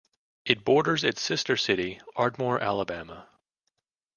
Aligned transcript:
It 0.45 0.65
borders 0.65 1.03
its 1.03 1.21
sister 1.21 1.55
city, 1.55 2.01
Ardmore, 2.15 2.59
Alabama. 2.59 3.29